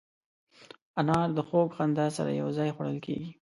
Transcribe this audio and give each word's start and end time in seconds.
انار 0.99 1.29
د 1.37 1.39
خوږ 1.47 1.69
خندا 1.77 2.07
سره 2.17 2.29
یو 2.41 2.47
ځای 2.57 2.69
خوړل 2.75 2.97
کېږي. 3.05 3.27